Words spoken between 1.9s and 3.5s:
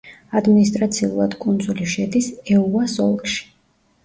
შედის ეუას ოლქში.